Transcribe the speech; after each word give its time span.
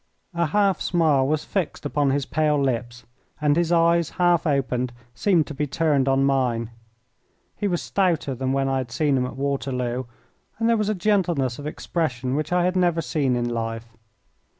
A 0.33 0.47
half 0.47 0.81
smile 0.81 1.27
was 1.27 1.45
fixed 1.45 1.85
upon 1.85 2.09
his 2.09 2.25
pale 2.25 2.59
lips, 2.59 3.03
and 3.39 3.55
his 3.55 3.71
eyes, 3.71 4.09
half 4.17 4.47
opened, 4.47 4.91
seemed 5.13 5.45
to 5.45 5.53
be 5.53 5.67
turned 5.67 6.07
on 6.09 6.23
mine. 6.23 6.71
He 7.55 7.67
was 7.67 7.83
stouter 7.83 8.33
than 8.33 8.51
when 8.51 8.67
I 8.67 8.79
had 8.79 8.89
seen 8.89 9.15
him 9.15 9.27
at 9.27 9.35
Waterloo, 9.37 10.05
and 10.57 10.67
there 10.67 10.75
was 10.77 10.89
a 10.89 10.95
gentleness 10.95 11.59
of 11.59 11.67
expression 11.67 12.35
which 12.35 12.51
I 12.51 12.63
had 12.65 12.75
never 12.75 12.99
seen 13.03 13.35
in 13.35 13.47
life. 13.47 13.85